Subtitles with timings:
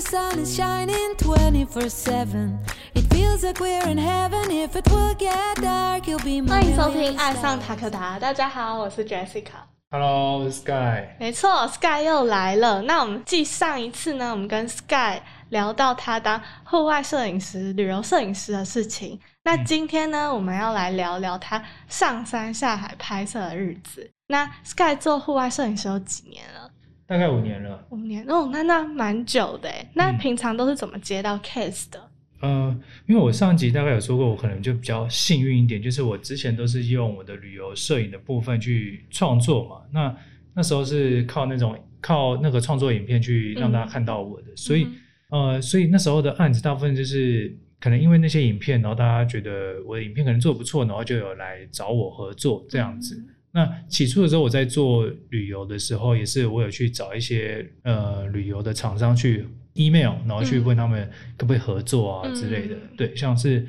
[0.00, 2.58] the sun is shining 24 7.
[2.94, 4.50] It feels like we're in heaven.
[4.50, 9.68] If it will get dark, you'll be my 欢迎收听《爱上塔克达》，大家好，我是 Jessica。
[9.90, 11.16] Hello, 我是 Sky。
[11.18, 12.80] 没错，Sky 又来了。
[12.82, 15.20] 那我们继上一次呢，我们跟 Sky
[15.50, 19.20] 聊到他当户外摄影师、旅游摄影师的事情。
[19.42, 24.10] 那今天呢，我们要来聊聊他上山下海拍摄的日子。
[24.28, 26.69] 那 Sky 做户外摄影师有几年了？
[27.10, 27.84] 大概五年了。
[27.90, 29.84] 五年哦，那那蛮久的诶。
[29.94, 32.00] 那嗯平常都是怎么接到 case 的？
[32.40, 39.82] 呃，因为我上集大概有说过，我可能就比较幸运一点，就是我之前都是用我的旅游摄影的部分去创作嘛。
[39.92, 40.16] 那
[40.54, 44.86] 那时候是靠那种靠那个创作影片去让大家看到我的，所以、
[45.30, 53.20] 呃，所以那时候的案子大部分就是可能因为那些影片，然后大家觉得我的影片可能做得不错，然后就有来找我合作这样子。
[53.52, 62.74] 那起初的时候，我在做旅游的时候，也是我有去找一些呃旅游的厂商去 email，然后去问他们可不可以合作啊嗯之类的。
[62.74, 63.66] 嗯对，像是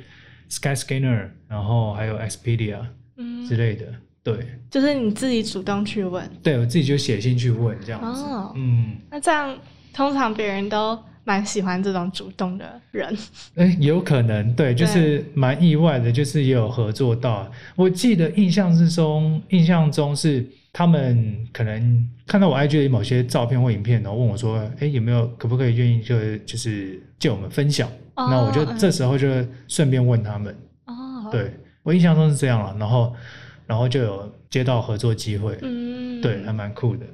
[0.50, 2.86] Skyscanner，然后还有 Expedia
[3.18, 3.86] 嗯之类的。
[4.24, 8.22] 对，就是你自己主动去问对我自己就写信去问这样子。
[8.22, 8.54] 哦。
[8.56, 9.58] 嗯，那这样
[9.92, 13.16] 通常别人都蛮喜欢这种主动的人。
[13.56, 17.50] 哎，有可能，对，就是蛮意外的，就是也有合作到。
[17.76, 29.28] 我记得印象之中，印象中是他们可能看到我 IG 的某些照片或影片，然后问我说：“哎，有没有可不可以愿意就就是借我们分享？”哦那我就嗯这时候就
[29.68, 30.56] 顺便问他们，
[30.86, 33.16] 哦，，对我印象中是这样了，然后
[33.66, 37.06] 然后就有接到合作机会，嗯，对，还蛮酷的。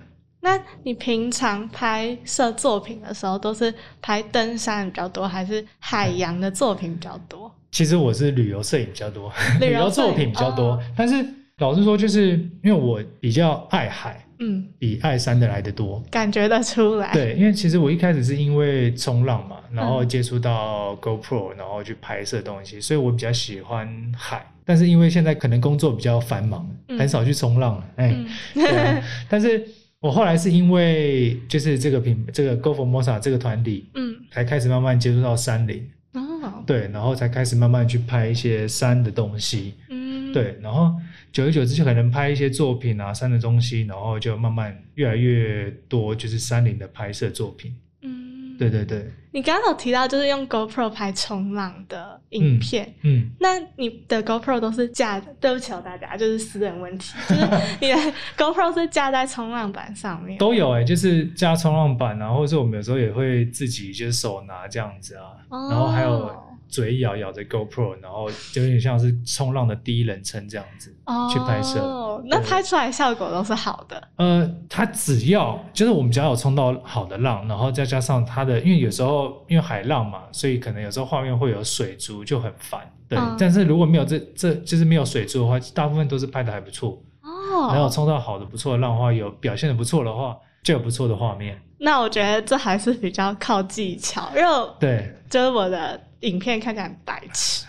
[0.41, 7.51] 那你平常拍摄作品的时候，都是拍登山比较多，还是海洋的作品比较多？
[7.71, 11.15] 其实我是旅游摄影比较多，旅 旅游作品比较多，哦但是
[11.57, 12.31] 老实说，就是
[12.63, 16.01] 因为我比较爱海，嗯，比爱山的来的多。
[16.11, 24.45] 感觉得出来。，对，因为其实我一开始是因为冲浪嘛，然后嗯接触到 GoPro，然后去拍摄东西，所以我比较喜欢海。
[24.63, 29.03] 但是因为现在可能工作比较繁忙，嗯很少去冲浪了，哎、嗯，对啊。
[29.27, 29.67] 但是
[29.99, 39.73] 我后来是因为就是这个品这个 Go Formosa 这个团体，嗯，才开始慢慢接触到山林，哦，对，然后才开始慢慢去拍一些山的东西。
[39.89, 40.93] 嗯，，对，然后
[41.31, 47.75] 久而久之就可能拍一些作品啊，山的东西，然后就慢慢越来越多，就是山林的拍摄作品。
[48.03, 57.41] 嗯，对对对，你刚刚有提到就是用 GoPro 拍冲浪的影片，嗯，那你的 GoPro 都是架，对不起哦大家，就是私人问题，就是
[57.81, 57.95] 你的
[58.37, 66.31] GoPro 是架在冲浪板上面，都有哎、就是架冲浪板啊，或者是我们有时候也会自己就是手拿这样子啊，哦然后还有
[66.67, 70.93] 嘴咬咬着 GoPro，然后就有点像是冲浪的第一人称这样子。
[71.05, 74.07] 哦去拍摄那拍出来效果都是好的。
[74.17, 79.16] 呃，它只要就是我们只要有冲到好的浪，然后再加上它的，因为有时候
[79.47, 82.81] 因为海浪嘛，所以可能有时候画面会有水珠，就很烦。
[83.09, 87.01] 对，嗯但是如果没有这这就是没有水珠的话，大部分都是拍的还不错。
[87.21, 91.57] 哦，然后冲到好的不错的浪花，有表现的不错的话，就有不错的画面。
[91.77, 97.65] 那我觉得这还是比较靠技巧，因为我对，就是我的影片看起来很白痴，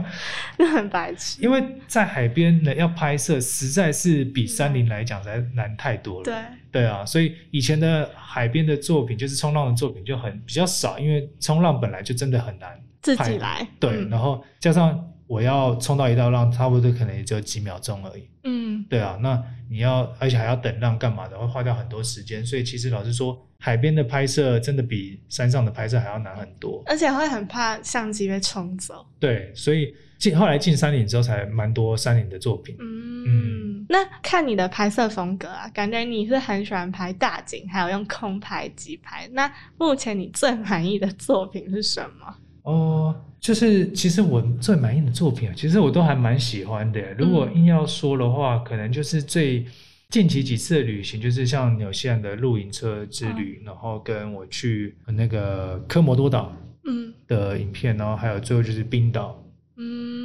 [0.58, 1.40] 那很白痴。
[1.40, 6.24] 因为在海边呢要拍摄，实在是比山林来讲实在难太多了。
[6.24, 6.34] 对，
[6.70, 13.66] 对啊，所以以前的海边的作品，就是冲浪的作品就很比较少，因为冲浪本来就真的很难自己来。
[13.80, 18.28] 对，嗯然后加上我要冲到一道浪，差不多可能也只有几秒钟而已。
[18.44, 22.44] 嗯对啊，那你要而且还要等浪干嘛的，会花掉很多时间。
[22.44, 26.82] 所以其实老实说，海边的拍摄真的比山上的拍摄还要难很多。
[26.86, 29.06] 而且会很怕相机被冲走。
[29.18, 32.76] 对，所以进后来进山林之后，才蛮多山林的作品。
[32.78, 39.26] 嗯，那看你的拍摄风格啊，感觉你是很喜欢拍大景，还有用空拍机拍。
[39.32, 42.36] 那目前你最满意的作品是什么？
[42.64, 47.14] 哦，就是其实我最满意的作品啊，其实我都还蛮喜欢的。
[47.14, 49.64] 如果硬要说的话，可能就是最
[50.08, 56.56] 近期几次的旅行，就是像纽西兰的露营车之旅，然后跟我去那个科摩多岛
[56.86, 59.38] 嗯的影片，然后还有最后就是冰岛。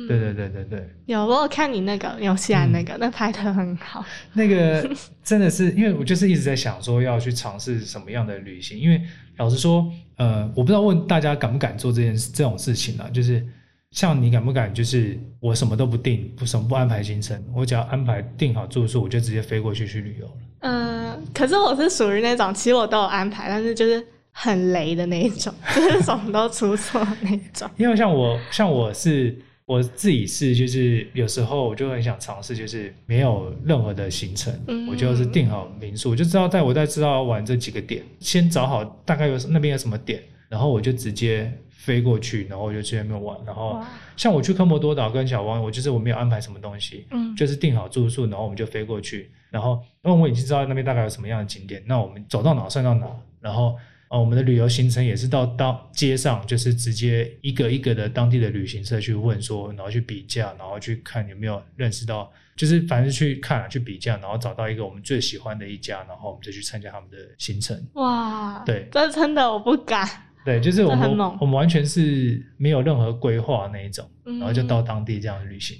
[0.09, 4.03] 嗯，对对对对对，有我有看你那个纽西兰那个，那拍的很好。
[4.33, 4.89] 那个
[5.23, 9.01] 真的是因为我就是一直在想说要去尝试什么样的旅行，因为
[9.37, 13.45] 老实说，呃，我不知道问大家敢不敢做这件事这种事情啊，就是
[13.91, 20.33] 像你敢不敢，就是我什么都不定，不什么不安排行程，我只要安排定好住宿，我就直接飞过去去旅游了。
[20.61, 27.69] 嗯，可是我是属于那种，其实我都有安排，但是就是很雷的那一种，就是什么都出错的那一种。
[27.77, 29.35] 因为像我，像我是
[29.69, 43.37] 我自己是，就是有时候我就很想尝试，就是没有任何的行程，嗯我就是订好民宿，我就知道在我在知道要玩这几个点，先找好大概有那边有什么点，然后我就直接飞过去，然后我就去那边玩。
[43.45, 43.79] 然后，
[44.17, 53.05] 像我去科摩多岛跟小湾，我就是我没有安排什么东西，嗯，就是订好住宿，然后我们就飞过去，然后因为我已经知道那边大概有什么样的景点，那我们走到哪算到哪，
[53.39, 53.75] 然后
[54.09, 67.79] 呃我们的旅游行程也是到到街上，就是直接一个一个的当地的旅行社去问说，然后去比价，然后去看有没有认识到，就是反正去看啊去比价，然后找到一个我们最喜欢的一家，然后我们就去参加他们的行程。
[67.93, 70.07] 哇，对这真的我不敢，
[70.43, 75.77] 对，就是我们我们完全是没有任何规划那一种，嗯然后就到当地这样旅行，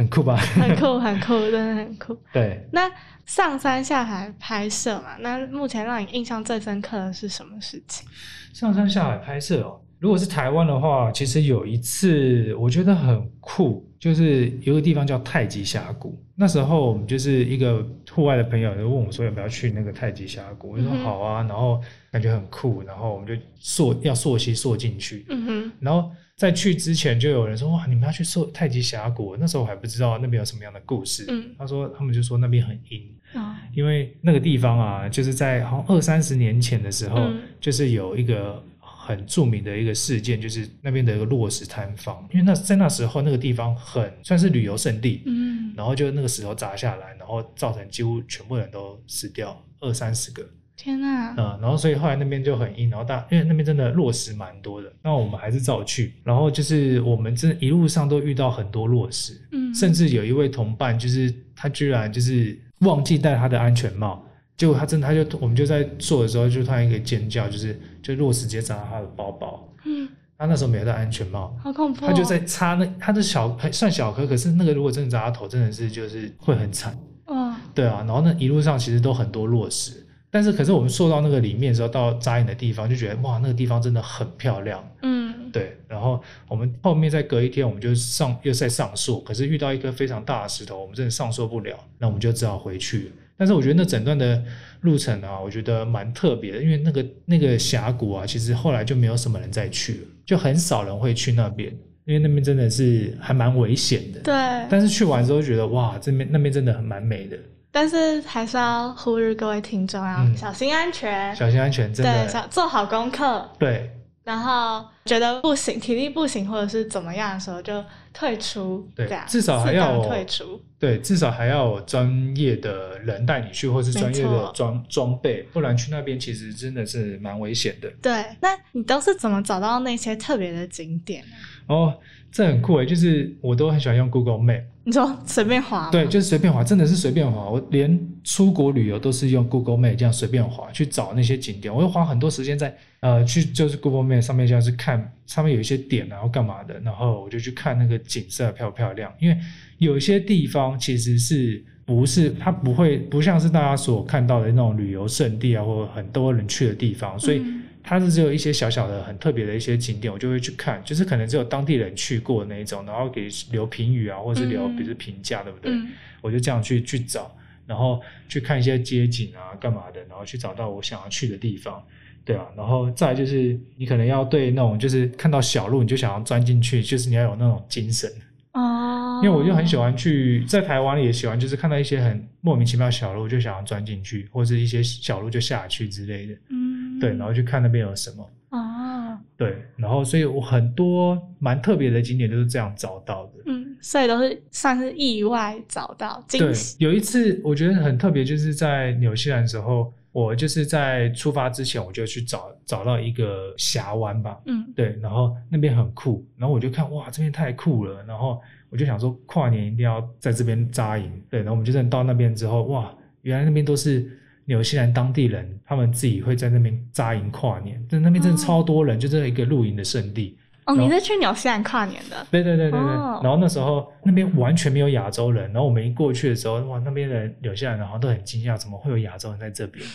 [0.00, 0.34] 很酷吧？
[0.56, 2.16] 很酷，很酷，真的很酷。
[2.32, 2.66] 对。
[2.72, 2.90] 那
[3.26, 8.08] 上山下海拍摄嘛，那目前让你印象最深刻的是什么事情？
[8.54, 9.78] 上山下海拍摄哦。
[9.98, 16.18] 如果是台湾的话，其实有一次我觉得很酷，就是有个地方叫太极峡谷。
[16.34, 21.78] 那时候我们就是一个户外的朋友就问我说要不要去那个太极峡谷，我就说好啊，然后
[22.10, 25.26] 感觉很酷，然后我们就溯要溯溪溯进去。
[25.28, 31.26] 嗯哼，然后在去之前就有人说哇，你们要去溯太极峡谷，那时候我还不知道那边有什么样的故事。
[31.28, 42.26] 嗯他说他们就说那边很阴，哦，因为那个地方啊，就是在好像二三十年前的时候，嗯就是有一个很著名的一个事件，就是那边的一个落石坍方。
[42.32, 50.42] 因为那在那时候那个地方很算是旅游胜地，嗯，然后就那个石头砸下来，然后造成几乎全部人都死掉，二三十个。
[50.82, 56.14] 天哪，嗯，然后所以后来那边就很硬，然后大因为那边真的落石蛮多的，那我们还是照去。
[56.24, 64.24] 然后就是我们真的一路上都遇到很多落石，嗯，甚至有一位同伴，就是他居然就是忘记戴他的安全帽，
[64.56, 71.54] 结果他真的他就我们就在做的时候，就突然一个尖叫，就是就落石直接砸到他的包包，嗯，他那时候没有戴安全帽。
[71.62, 76.98] 好恐怖哦，他就在擦那，他的小还算小颗，可是那个如果真的砸到头，真的是就是会很惨。
[77.26, 84.88] 哇，对啊，然后那一路上其实都很多落石，但是可是我们坐到那个里面的时候，到扎营的地方就觉得哇，那个地方真的很漂亮。
[85.02, 93.12] 嗯，对，然后我们后面再隔一天，我们就上又在上溯，可是遇到一颗非常大的石头，我们真的上溯不了，那我们就只好回去。
[93.36, 94.42] 但是我觉得那整段的
[94.82, 101.74] 路程啊，我觉得蛮特别的，因为那个那个峡谷啊，其实后来就没有什么人再去了，就很少人会去那边，
[102.04, 104.20] 因为那边真的是还蛮危险的。
[104.20, 104.34] 对，
[104.68, 107.38] 但是去完之后觉得哇，这边那边真的很蛮美的，
[107.72, 113.90] 但是还是要呼吁各位听众啊嗯小心安全，小心安全，真对，的小做好功课，对
[114.22, 117.82] 然后觉得不行，体力不行或者是怎么样的时候就
[118.12, 120.60] 退出，对这样至少还适当要退出。
[120.78, 127.90] 对，至少还要有专业的人带你去，或是专业的装装备，不然去那边其实真的是蛮危险的。
[128.00, 131.36] 对，那你都是怎么找到那些特别的景点呢？
[131.66, 131.94] 哦，
[132.30, 135.90] 这很酷诶，就是我都很喜欢用 Google Map，你说随便滑吗？
[135.90, 137.48] 对，就是随便滑，真的是随便滑。
[137.48, 149.36] 我连出国旅游都是用 Google Map 这样随便滑去找那些景点，我会花很多时间在呃去就是 Google Map 上面像是看上面有一些点然后干嘛的，然后我就去看那个景色漂不漂亮，因为
[149.78, 151.64] 有一些地方其实是。
[151.86, 165.72] 不是，它不会不像是大家所看到的那种旅游胜地啊，或者很多人去的地方，所以嗯它是只有一些小小的、很特别的一些景点，我就会去看，就是可能只有当地人去过那一种，然后给留评语啊，或者是留嗯比如评价，对不对？
[165.72, 165.88] 嗯。
[166.22, 167.34] 我就这样去去找，
[167.66, 167.98] 然后
[168.28, 171.82] 去看一些街景啊，干嘛的，然后去找到我想要去的地方，
[172.26, 178.06] 对啊，然后再来就是你可能要对那种就是看到小路你就想要钻进去，就是你要有那种精神，
[178.52, 186.59] 哦，因为我就很喜欢去在台湾也喜欢，就是看到一些很莫名其妙的小路就想要钻进去，或是一些小路就下去之类的，嗯，
[187.00, 188.30] 对，然后去看那边有什么。
[188.50, 193.32] 哦，对，然后所以我很多蛮特别的景点都是这样找到的。
[193.46, 204.66] 嗯，所以都是算是意外找到对惊喜，，有一次我觉得很特别，就是在纽西兰的时候，我就是在出发之前我就去找找到一个峡湾吧，嗯。
[204.74, 212.92] 对，然后那边很酷，然后我就看哇这边太酷了，然后我就想说跨年一定要在这边扎营，对，然后我们就真的到那边之后，哇，
[213.22, 214.10] 原来那边都是
[214.50, 220.36] 纽西兰当地人，他们自己会在那边扎营跨年，但那边真的哦超多人，就真的一个露营的圣地。
[220.66, 222.80] 哦，你在去纽西兰跨年的，对对对对对。
[222.80, 229.86] 哦然后那时候那边完全没有亚洲人，然后我们一过去的时候，哇，那边的人纽西兰人好像都很惊讶，怎么会有亚洲人在这边？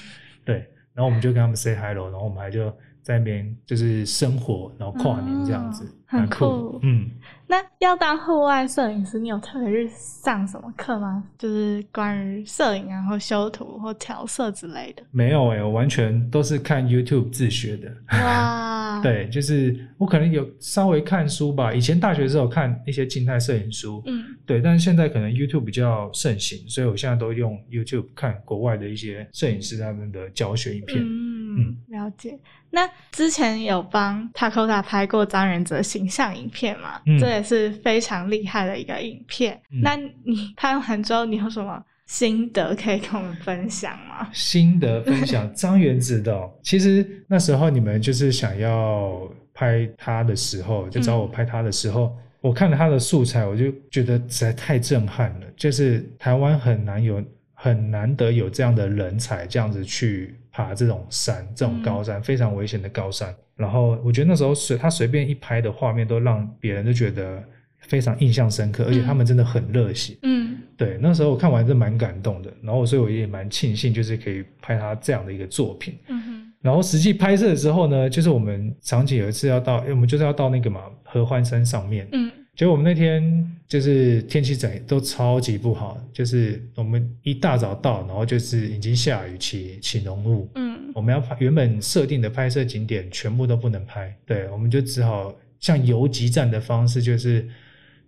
[0.45, 0.55] 对，
[0.93, 2.73] 然后我们就跟他们 say hello，然后我们还就
[3.05, 7.09] 在那边就是生活，然后跨年这样子，哦很酷酷嗯，
[7.47, 11.23] 那要当户外摄影师，你有特别去上什么课吗？
[11.37, 15.03] 就是关于摄影然后修图或调色之类的。
[15.11, 17.91] 没有诶、我完全都是看 YouTube 自学的。
[18.11, 31.03] 哇，， 对，就是我可能有稍微看书吧，以前大学的时候看一些静态摄影书，嗯对，但是现在可能 YouTube 比较盛行，所以我现在都用 YouTube 看国外的一些摄影师他们的教学影片。
[31.03, 32.37] 嗯，嗯，了解。
[32.69, 37.01] 那之前有帮 Takota 拍过张仁泽形象影片嘛？
[37.05, 39.59] 嗯这也是非常厉害的一个影片。
[39.71, 44.29] 嗯那你拍完之后，你有什么心得可以跟我们分享吗？
[44.33, 49.21] 心得分享，张元子的哦、 其实那时候你们就是想要
[49.53, 55.47] 拍他的时候，就找我拍他的时候，我看了他的素材，我就觉得实在太震撼了。
[55.55, 63.35] 就是台湾很难有很难得有这样的人才，这样子去爬这种山，这种高山，非常危险的高山。
[63.57, 67.43] 然后我觉得那时候随他随便一拍的画面，都让别人都觉得
[67.79, 70.17] 非常印象深刻，而且他们真的很热血。
[70.21, 75.97] 嗯对，那时候我看完真蛮感动的，然后所以我也蛮庆幸，就是可以拍他这样的一个作品。
[76.07, 83.21] 嗯哼然后实际拍摄的时候呢，就是我们场景有一次要到，因为我们就是要到那个嘛合欢山上面，嗯结果我们那天
[83.67, 97.47] 就是天气整都超级不好，就是我们一大早到，然后就是已经下雨起起浓雾，嗯我们要拍原本设定的拍摄景点全部都不能拍，对，我们就只好像游击战的方式，就是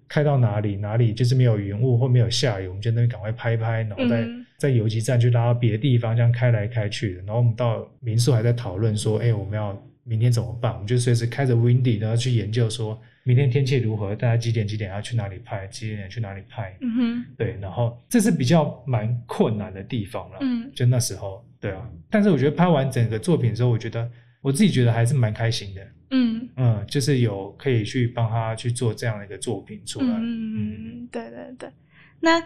[0.08, 7.18] 开到哪里哪里就是没有云雾或没有下雨，我们就那边赶快拍一拍，然后再、嗯在游击战去拉到别的地方，这样开来开去的。
[7.20, 10.74] 然后我们到民宿还在讨论说，哎，我们要明天怎么办？
[10.74, 16.74] 我们就随时开着 Windy，然后去研究说明天天气如何，大家几点几点要去哪里拍，几点去哪里拍。
[16.80, 20.38] 嗯哼对，然后这是比较蛮困难的地方了。
[20.40, 21.86] 嗯就那时候，对啊。
[22.10, 24.10] 但是我觉得拍完整个作品之后，我觉得
[24.42, 25.82] 我自己觉得还是蛮开心的。
[26.12, 30.08] 嗯嗯，就是有可以去帮他去做这样的一个作品出来。
[30.08, 31.70] 嗯，对对对。
[32.22, 32.42] 那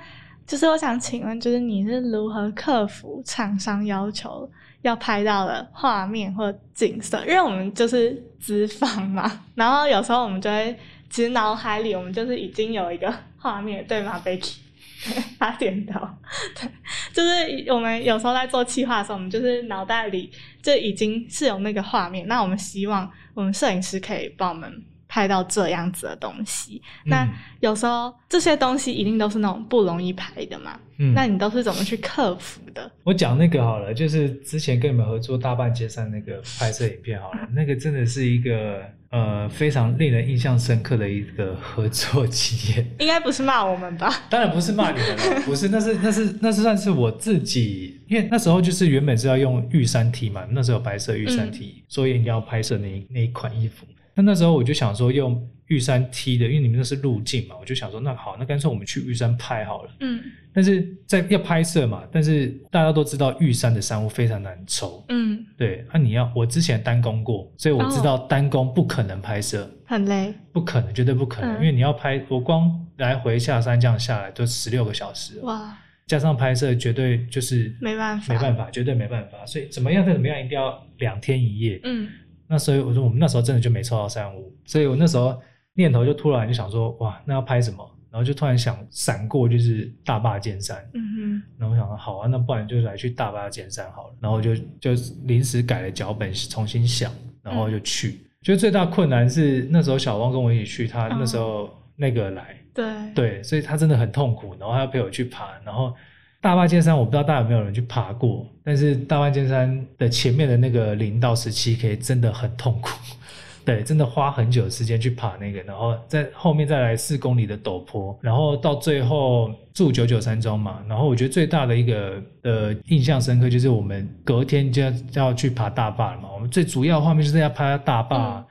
[0.47, 7.19] 就是我想请问，就是你是如何克服厂商要求要拍到的画面或景色？
[7.21, 10.77] 因为我们就是资方嘛， 然后有时候我们就会，
[11.09, 14.57] 其实脑海里我们就是已经有一个画面，对吗，Becky？
[15.39, 15.99] 他点头。
[16.55, 16.69] 对，
[17.11, 22.27] 就是我们有时候在做企划的时候，我们就是脑袋里就已经是有那个画面。
[22.27, 24.71] 那我们希望我们摄影师可以帮我们
[25.11, 26.81] 拍到这样子的东西。
[27.03, 32.89] 那嗯有时候这些东西一定都是那种不容易拍的嘛，嗯那你都是怎么去克服的？
[33.03, 42.87] 我讲那个好了，就是之前跟你们合作大半街山那个拍摄影片好了，那个真的是一个呃非常令人印象深刻的一个合作经验。
[42.99, 44.09] 应该不是骂我们吧？
[44.29, 53.85] 当然不是骂你们了，不是，那是那是那是算是我自己，因为那时候就是原本是要用玉山 T 嘛，那时候有白色玉山 T，、所以你要拍摄那一那一款衣服。
[54.21, 59.91] 那那时候我就想说用玉山梯的，因为你们那是路径嘛，我就想说那好，那干脆我们去玉山拍好了。
[59.99, 60.21] 嗯
[60.53, 69.69] 但是在要拍摄嘛，但是大家都知道玉山的山屋非常难抽，嗯，对，那、你要我之前单工过，所以我知道单工不可能拍摄。
[69.85, 70.33] 很累。
[70.51, 75.73] 不可能，绝对不可能，嗯因为你要拍，我光来回下山这样下来都十六个小时，哇，
[76.05, 79.45] 加上拍摄，绝对就是没办法没办法，绝对没办法。
[79.45, 81.79] 所以怎么样再怎么样，一定要两天一夜。
[81.85, 82.09] 嗯
[82.51, 85.41] 那所以我说，我们那时候真的就没抽到三五，所以我那时候
[85.73, 87.89] 念头就突然就想说，哇，那要拍什么？
[88.11, 94.13] 然后就突然想闪过就是大坝尖山，嗯然后我想说，好啊，那不然就来去大坝尖山好了。
[94.19, 94.91] 然后就就
[95.23, 97.09] 临时改了脚本，重新想，
[97.41, 98.19] 然后就去。
[98.41, 102.43] 就最大困难是那时候小汪跟我一起去，他那时候那个来，
[102.75, 105.95] 哼，对，对，所以他真的很痛苦，然后他要陪我去爬，然后
[106.41, 112.89] 大坝尖山我不知道大家有没有人去爬过，但是大坝尖山的前面的那个零到十七 K 真的很痛苦，
[113.63, 128.43] 对，真的花很久的时间去爬那个，然后在后面再来四公里的陡坡，然后到最后住九九山庄嘛，然后我觉得最大的一个呃印象深刻就是我们隔天就要要去爬大坝了嘛，我们最主要画面就是要拍大坝。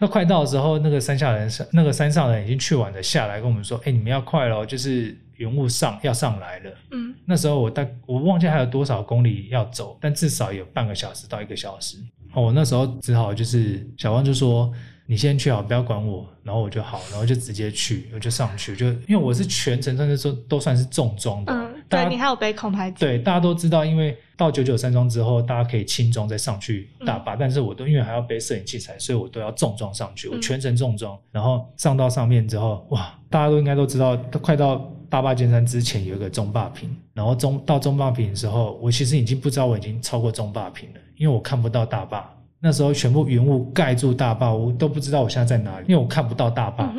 [0.00, 6.70] 那快到的时候，那个山下人上那个山上人已经去晚了，下来跟我们说：“哎、你们要快了，就是云雾上要上来了。
[6.90, 11.96] 嗯”那时候我大我忘记还有多少公里要走，但至少有半个小时到一个小时。
[12.32, 14.72] 哦，我那时候只好就是小汪就说
[15.06, 42.28] ：“你先去好，不要管我。”然后我就好，然后就直接去，我就上去，就因为我是全程算是说都算是重装的，对你还有背空拍机，对，大家都知道，因为到九九山庄之后，大家可以轻装再上去大坝，但是我都因为还要背摄影器材，所以我都要重装上去，我嗯全程重装，然后上到上面之后，哇，大家都应该都知道，快到大坝尖山之前有一个中坝坪，然后中到中坝坪的时候，我其实已经不知道我已经超过中坝坪了，因为我看不到大坝。
[42.60, 46.90] 那时候全部云雾盖住大坝，我都不知道我现在在哪里，因为我看不到大坝。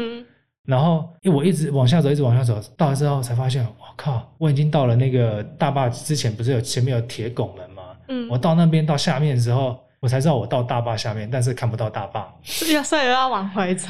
[0.66, 7.84] 然后，因为我一直往下走，一直往下走，到了之后才发现，我靠，我已经到了那个大坝之前，不是有前面有铁拱门吗？
[8.08, 13.90] 嗯，我到那边到下面的时候，我才知道我到大坝下面，但是看不到大坝，所以所以又要往回走，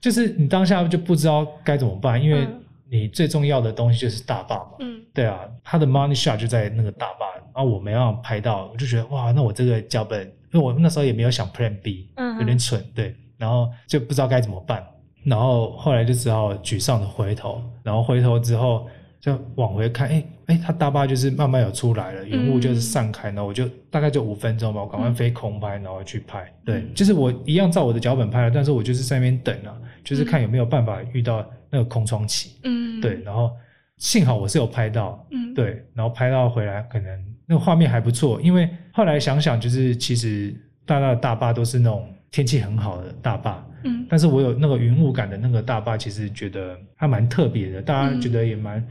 [0.00, 2.62] 就是你当下就不知道该怎么办，因为嗯。
[2.90, 4.70] 你最重要的东西就是大坝嘛。
[4.78, 5.02] 嗯。
[5.12, 10.22] 对啊，他的 money shot 就在那个大坝，然后我没办法拍到，我就觉得哇，那我这个脚本
[10.52, 14.82] 因为我那时候也没有想 Plan B，嗯有点蠢，对，然后就不知道该怎么办，
[15.24, 18.86] 然后后来就只好沮丧的回头，然后回头之后
[19.20, 33.50] 就往回看，哎哎，它大坝就是慢慢有出来了，云雾就是散开，然后我就大概就五分钟吧，我赶快飞空拍，然后去拍，对，就是我一样照我的脚本拍了，但是我就是在那边等啊，就是看有没有办法遇到那个空窗期，嗯，对，，然后
[33.98, 40.54] 幸好我是有拍到，嗯，，对，然后拍到回来，可能那个画面还不错，因为后来想想，就是其实
[40.86, 48.84] 大大的大坝都是那种天气很好的大坝，嗯但是我有那个云雾感的那个大坝，其实觉得还蛮特别的，大家嗯觉得也蛮。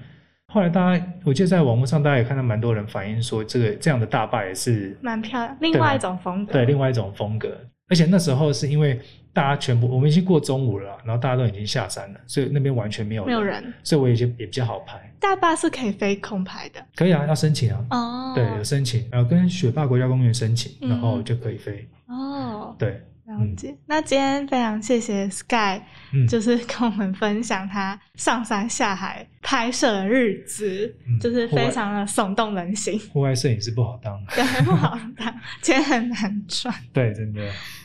[0.53, 7.50] 后来大家，我记得在网络上，大家也看到蛮多人反映说，这个这样的大坝也是蛮漂亮，另外一种风格，对另外一种风格。
[7.89, 9.00] 而且那时候是因为
[9.34, 14.98] 大家全部我们已经过中午了，然后大家都已经下山了，所以那边完全没有没有人，所以我也就也比较好拍。
[15.20, 17.86] 大坝是可以飞空拍的可以啊，要申请啊。
[17.89, 21.88] 哦，对，有申请，然后跟雪霸国家公园申请，嗯然后就可以飞。
[22.08, 23.01] 哦，对，
[23.39, 23.75] 了解。
[23.86, 25.82] 那今天非常谢谢 Sky，
[26.13, 34.20] 嗯，就是跟我们分享他上山下海拍摄的日子，嗯就是非常的耸动人心，户外摄影师不好当。
[34.36, 36.74] 对，不好当，钱很难赚。
[36.94, 37.41] 对，真的。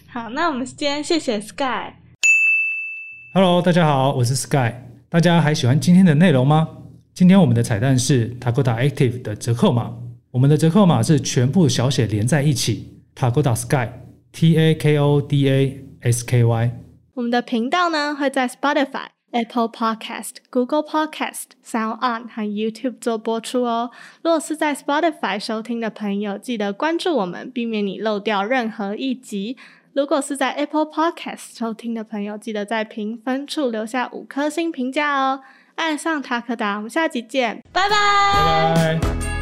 [0.08, 1.94] 好，那我们今天谢谢 Sky。
[3.34, 4.74] Hello，大家好，我是 Sky。
[5.08, 6.68] 大家还喜欢今天的内容吗？
[7.14, 9.92] 今天我们的彩蛋是 Takoda Active 的折扣码，
[10.30, 13.88] 我们的折扣码是全部小写连在一起，Takoda Sky
[14.32, 16.70] T A K O D A S K Y。
[17.14, 23.90] 我们的频道呢会在 Spotify、Apple Podcast、Google Podcast、Sound On 和 YouTube 做播出哦。
[24.22, 29.56] 若是在 Spotify 收听的朋友，记得关注我们，避免你漏掉任何一集。
[29.94, 35.42] 如果是在 Apple Podcast 收听的朋友，记得在评分处留下五颗星评价哦。
[35.74, 37.96] 爱上塔克达，我们下集见，拜拜
[38.74, 39.41] 拜拜。